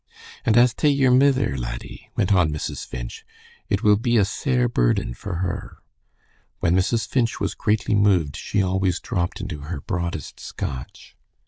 [0.47, 2.87] "And as tae ye're mither, laddie," went on Mrs.
[2.87, 3.23] Finch,
[3.69, 5.77] "it will be a sair burden for her."
[6.59, 7.07] When Mrs.
[7.07, 11.15] Finch was greatly moved she always dropped into her broadest Scotch.